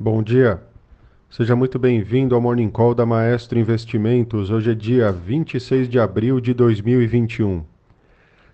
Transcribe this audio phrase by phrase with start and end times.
[0.00, 0.62] Bom dia.
[1.28, 4.48] Seja muito bem-vindo ao Morning Call da Maestro Investimentos.
[4.48, 7.64] Hoje é dia 26 de abril de 2021.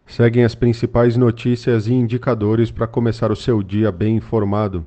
[0.07, 4.87] Seguem as principais notícias e indicadores para começar o seu dia bem informado.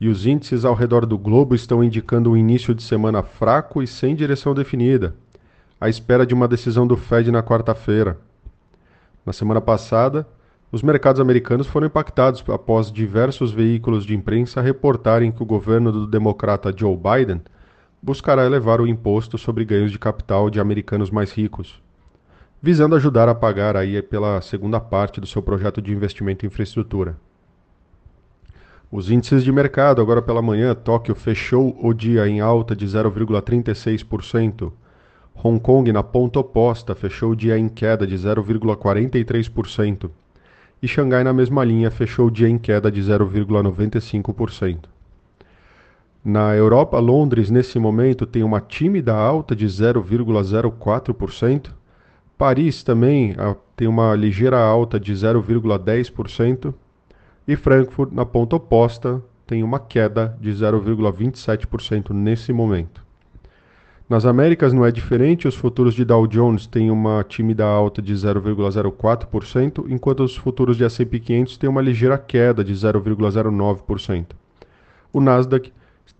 [0.00, 3.86] E os índices ao redor do globo estão indicando um início de semana fraco e
[3.86, 5.14] sem direção definida,
[5.78, 8.18] à espera de uma decisão do Fed na quarta-feira.
[9.26, 10.26] Na semana passada,
[10.72, 16.06] os mercados americanos foram impactados após diversos veículos de imprensa reportarem que o governo do
[16.06, 17.42] democrata Joe Biden
[18.00, 21.78] buscará elevar o imposto sobre ganhos de capital de americanos mais ricos,
[22.60, 27.18] visando ajudar a pagar aí pela segunda parte do seu projeto de investimento em infraestrutura.
[28.90, 34.72] Os índices de mercado, agora pela manhã, Tóquio fechou o dia em alta de 0,36%.
[35.34, 40.10] Hong Kong, na ponta oposta, fechou o dia em queda de 0,43%,
[40.82, 44.80] e Xangai, na mesma linha, fechou o dia em queda de 0,95%.
[46.24, 51.70] Na Europa, Londres, nesse momento, tem uma tímida alta de 0,04%.
[52.36, 53.36] Paris também
[53.76, 56.74] tem uma ligeira alta de 0,10%.
[57.46, 63.04] E Frankfurt, na ponta oposta, tem uma queda de 0,27% nesse momento.
[64.12, 68.12] Nas Américas não é diferente, os futuros de Dow Jones têm uma tímida alta de
[68.12, 74.26] 0,04%, enquanto os futuros de S&P 500 têm uma ligeira queda de 0,09%.
[75.10, 75.72] O Nasdaq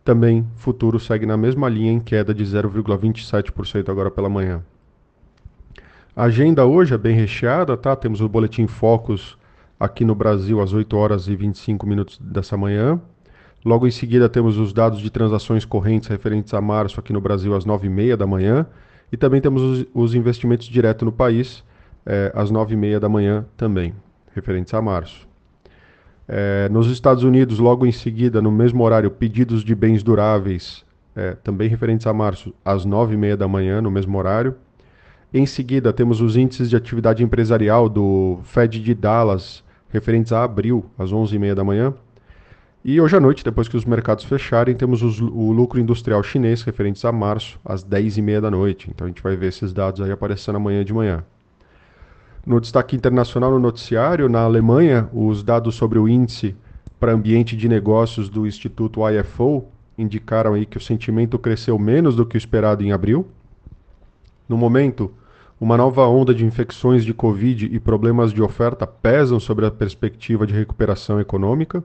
[0.02, 4.64] também futuro segue na mesma linha em queda de 0,27% agora pela manhã.
[6.16, 7.94] A agenda hoje é bem recheada, tá?
[7.94, 9.36] Temos o boletim Focus
[9.78, 12.98] aqui no Brasil às 8 horas e 25 minutos dessa manhã.
[13.64, 17.54] Logo em seguida, temos os dados de transações correntes referentes a março aqui no Brasil
[17.54, 18.66] às 9h30 da manhã.
[19.10, 21.62] E também temos os, os investimentos direto no país
[22.04, 23.94] é, às 9h30 da manhã também,
[24.34, 25.28] referentes a março.
[26.26, 31.32] É, nos Estados Unidos, logo em seguida, no mesmo horário, pedidos de bens duráveis, é,
[31.32, 34.54] também referentes a março, às 9h30 da manhã, no mesmo horário.
[35.32, 40.86] Em seguida, temos os índices de atividade empresarial do Fed de Dallas, referentes a abril,
[40.98, 41.94] às 11h30 da manhã.
[42.84, 46.62] E hoje à noite, depois que os mercados fecharem, temos os, o lucro industrial chinês
[46.62, 48.90] referentes a março, às 10h30 da noite.
[48.90, 51.24] Então a gente vai ver esses dados aí aparecendo amanhã de manhã.
[52.44, 56.56] No destaque internacional no noticiário, na Alemanha, os dados sobre o índice
[56.98, 59.64] para ambiente de negócios do Instituto IFO
[59.96, 63.28] indicaram aí que o sentimento cresceu menos do que o esperado em abril.
[64.48, 65.12] No momento,
[65.60, 70.44] uma nova onda de infecções de Covid e problemas de oferta pesam sobre a perspectiva
[70.44, 71.84] de recuperação econômica.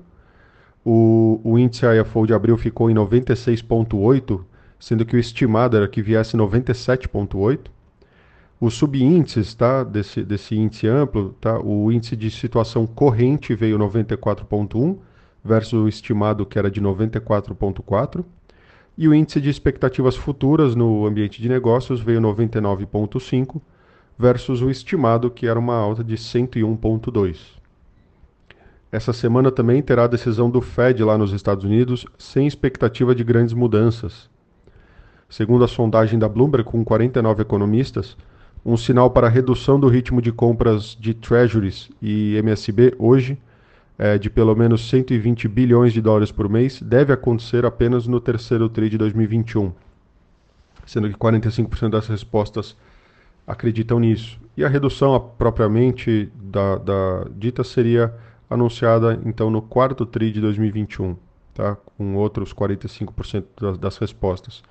[0.90, 4.40] O, o índice IFO de abril ficou em 96,8,
[4.80, 7.59] sendo que o estimado era que viesse 97,8.
[8.58, 14.97] Os subíndices tá, desse, desse índice amplo, tá, o índice de situação corrente veio 94,1
[15.44, 18.24] versus o estimado que era de 94,4.
[18.97, 23.59] E o índice de expectativas futuras no ambiente de negócios veio 99,5
[24.18, 27.58] versus o estimado que era uma alta de 101,2.
[28.92, 33.24] Essa semana também terá a decisão do Fed lá nos Estados Unidos, sem expectativa de
[33.24, 34.30] grandes mudanças.
[35.30, 38.16] Segundo a sondagem da Bloomberg, com 49 economistas,
[38.66, 43.38] um sinal para redução do ritmo de compras de Treasuries e MSB hoje,
[43.97, 48.70] é, de pelo menos 120 bilhões de dólares por mês, deve acontecer apenas no terceiro
[48.70, 49.74] TRI de 2021,
[50.86, 52.78] sendo que 45% das respostas
[53.46, 54.40] acreditam nisso.
[54.56, 58.14] E a redução propriamente da, da dita seria
[58.50, 61.16] anunciada então no quarto TRI de 2021,
[61.53, 61.75] tá?
[61.75, 64.63] com outros 45% das, das, respostas.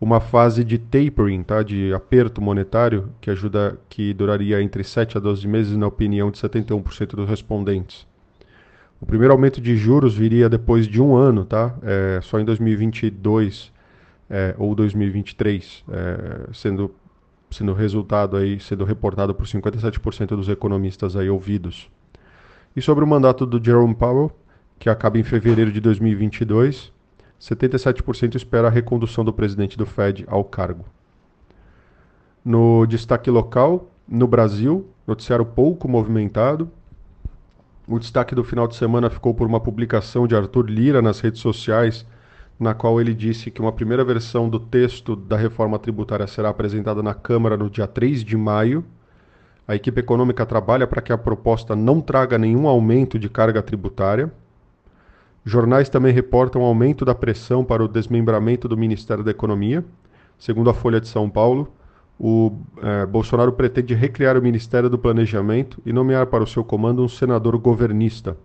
[0.00, 1.62] Uma fase de tapering, tá?
[1.62, 6.38] de aperto monetário, que ajuda que duraria entre 7 a 12 meses, na opinião de
[6.38, 8.06] 71% dos respondentes.
[9.00, 11.74] O primeiro aumento de juros viria depois de um ano, tá?
[11.82, 13.72] É, só em 2022
[14.30, 16.94] é, ou 2023, é, sendo
[17.50, 21.88] sendo resultado aí, sendo reportado por 57% dos economistas aí ouvidos.
[22.76, 24.32] E sobre o mandato do Jerome Powell,
[24.80, 26.92] que acaba em fevereiro de 2022,
[27.40, 30.84] 77% espera a recondução do presidente do Fed ao cargo.
[32.44, 36.68] No destaque local, no Brasil, noticiário pouco movimentado.
[37.86, 41.40] O destaque do final de semana ficou por uma publicação de Arthur Lira nas redes
[41.40, 42.04] sociais,
[42.58, 47.02] na qual ele disse que uma primeira versão do texto da reforma tributária será apresentada
[47.02, 48.84] na Câmara no dia 3 de maio
[49.66, 54.32] a equipe econômica trabalha para que a proposta não traga nenhum aumento de carga tributária.
[55.44, 59.84] Jornais também reportam aumento da pressão para o desmembramento do Ministério da Economia.
[60.38, 61.72] Segundo a Folha de São Paulo,
[62.18, 62.52] o
[62.82, 67.08] eh, Bolsonaro pretende recriar o Ministério do Planejamento e nomear para o seu comando um
[67.08, 68.36] senador governista.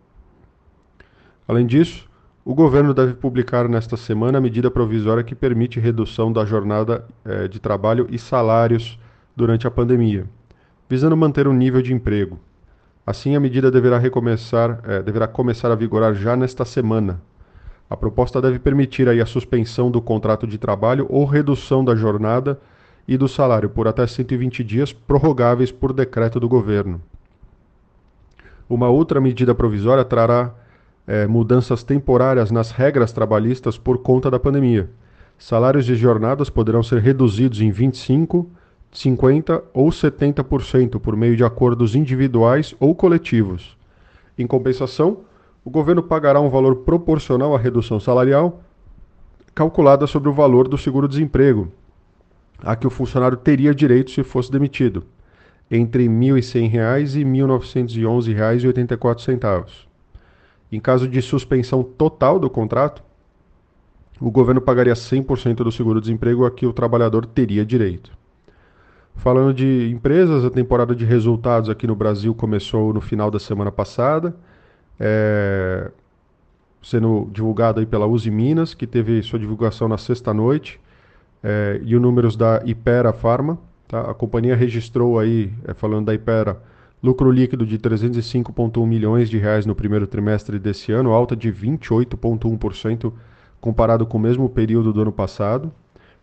[1.47, 2.09] Além disso,
[2.49, 7.47] O governo deve publicar nesta semana a medida provisória que permite redução da jornada eh,
[7.47, 8.97] de trabalho e salários
[9.35, 10.25] durante a pandemia,
[10.89, 12.39] visando manter um nível de emprego.
[13.05, 17.21] Assim, a medida deverá, recomeçar, eh, deverá começar a vigorar já nesta semana.
[17.87, 22.59] A proposta deve permitir aí a suspensão do contrato de trabalho ou redução da jornada
[23.07, 27.01] e do salário por até 120 dias, prorrogáveis por decreto do governo.
[28.67, 30.53] Uma outra medida provisória trará
[31.07, 34.89] é, mudanças temporárias nas regras trabalhistas por conta da pandemia.
[35.39, 38.45] Salários e jornadas poderão ser reduzidos em 25%,
[38.93, 43.75] 50% ou 70% por meio de acordos individuais ou coletivos.
[44.37, 45.21] Em compensação,
[45.63, 48.63] o governo pagará um valor proporcional à redução salarial,
[49.53, 51.71] calculada sobre o valor do seguro-desemprego,
[52.63, 55.03] a que o funcionário teria direito se fosse demitido,
[55.69, 59.87] entre R$ 1.100 e R$ 1.911,84.
[60.71, 63.03] Em caso de suspensão total do contrato,
[64.19, 68.18] o governo pagaria 100% do seguro-desemprego a que o trabalhador teria direito.
[69.19, 73.69] Falando de empresas, a temporada de resultados aqui no Brasil começou no final da semana
[73.69, 74.33] passada,
[74.97, 75.91] é,
[76.81, 80.79] sendo divulgado aí pela Uzi Minas, que teve sua divulgação na sexta-noite,
[81.43, 83.59] é, e os números da Ipera Pharma.
[83.89, 84.09] Tá?
[84.09, 86.57] A companhia registrou aí, é, falando da Ipera,
[87.03, 93.11] Lucro líquido de 305,1 milhões de reais no primeiro trimestre desse ano, alta de 28,1%
[93.59, 95.73] comparado com o mesmo período do ano passado.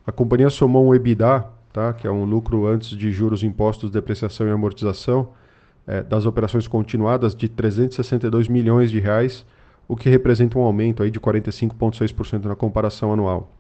[0.06, 4.46] A companhia somou um EBITDA, tá, que é um lucro antes de juros, impostos, depreciação
[4.46, 5.28] e amortização,
[5.86, 9.44] é, das operações continuadas de 362 milhões de reais,
[9.86, 13.52] o que representa um aumento aí de 45,6% na comparação anual.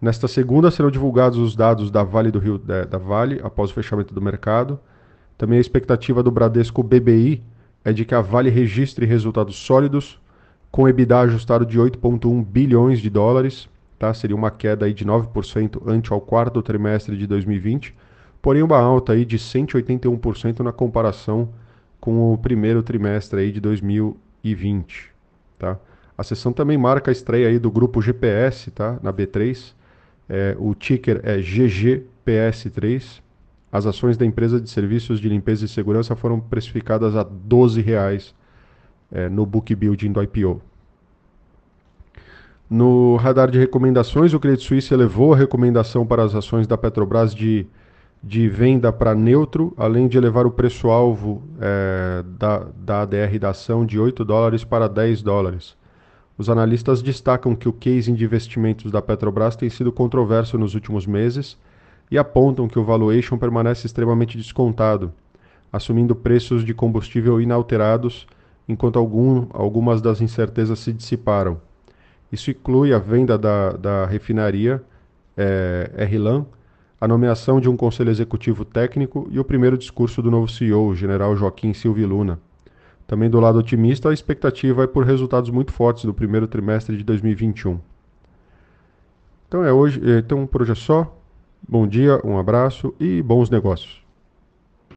[0.00, 3.74] Nesta segunda serão divulgados os dados da Vale do Rio da, da Vale após o
[3.74, 4.78] fechamento do mercado.
[5.38, 7.42] Também a expectativa do Bradesco BBI
[7.82, 10.20] é de que a Vale registre resultados sólidos,
[10.70, 13.66] com EBITDA ajustado de 8,1 bilhões de dólares,
[14.04, 14.14] tá?
[14.14, 17.94] seria uma queda aí de 9% ante ao quarto trimestre de 2020,
[18.42, 21.48] porém uma alta aí de 181% na comparação
[22.00, 25.10] com o primeiro trimestre aí de 2020.
[25.58, 25.78] Tá?
[26.18, 28.98] A sessão também marca a estreia aí do grupo GPS tá?
[29.02, 29.72] na B3,
[30.28, 33.22] é, o ticker é GGPS3,
[33.72, 38.34] as ações da empresa de serviços de limpeza e segurança foram precificadas a 12 reais,
[39.10, 40.60] é, no book building do IPO.
[42.74, 47.32] No radar de recomendações, o Credit Suisse elevou a recomendação para as ações da Petrobras
[47.32, 47.68] de,
[48.20, 53.86] de venda para neutro, além de elevar o preço-alvo é, da, da ADR da ação
[53.86, 55.76] de 8 dólares para 10 dólares.
[56.36, 61.06] Os analistas destacam que o casing de investimentos da Petrobras tem sido controverso nos últimos
[61.06, 61.56] meses
[62.10, 65.12] e apontam que o valuation permanece extremamente descontado,
[65.72, 68.26] assumindo preços de combustível inalterados,
[68.68, 71.60] enquanto algum, algumas das incertezas se dissiparam.
[72.34, 74.82] Isso inclui a venda da, da refinaria
[75.36, 76.44] é, RLAN,
[77.00, 80.96] a nomeação de um conselho executivo técnico e o primeiro discurso do novo CEO, o
[80.96, 82.40] general Joaquim Silva Luna.
[83.06, 87.04] Também do lado otimista, a expectativa é por resultados muito fortes do primeiro trimestre de
[87.04, 87.78] 2021.
[89.46, 91.16] Então é hoje, então por hoje é só.
[91.68, 94.03] Bom dia, um abraço e bons negócios.